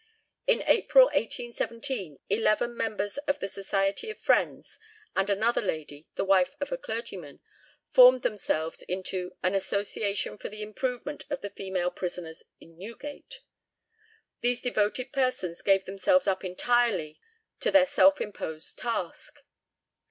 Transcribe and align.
In 0.47 0.63
April 0.63 1.11
1817 1.13 2.17
eleven 2.27 2.75
members 2.75 3.19
of 3.27 3.37
the 3.37 3.47
Society 3.47 4.09
of 4.09 4.17
Friends 4.19 4.79
and 5.15 5.29
another 5.29 5.61
lady, 5.61 6.07
the 6.15 6.25
wife 6.25 6.55
of 6.59 6.71
a 6.71 6.77
clergyman, 6.79 7.39
formed 7.87 8.23
themselves 8.23 8.81
into 8.81 9.35
"an 9.43 9.53
association 9.53 10.39
for 10.39 10.49
the 10.49 10.63
improvement 10.63 11.25
of 11.29 11.41
the 11.41 11.51
female 11.51 11.91
prisoners 11.91 12.41
in 12.59 12.79
Newgate." 12.79 13.41
These 14.39 14.63
devoted 14.63 15.13
persons 15.13 15.61
gave 15.61 15.85
themselves 15.85 16.25
up 16.25 16.43
entirely 16.43 17.19
to 17.59 17.69
their 17.69 17.85
self 17.85 18.19
imposed 18.19 18.79
task. 18.79 19.43